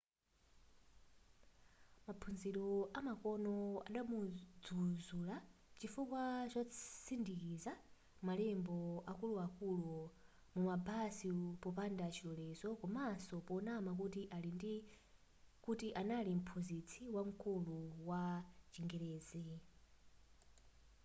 maphunziro 2.07 2.67
amakono 2.99 3.55
adamudzuzula 3.87 5.35
chifukwa 5.79 6.23
chotsindikiza 6.51 7.71
malembo 8.27 8.77
akuluakulu 9.11 9.91
mumabasi 10.53 11.29
popanda 11.63 12.05
chilolezo 12.15 12.67
komaso 12.79 13.35
ponama 13.47 13.91
kuti 15.65 15.87
anali 16.01 16.31
mphunzitsi 16.39 17.01
wamkulu 17.15 17.77
wa 18.09 18.21
chingerezi 18.73 19.43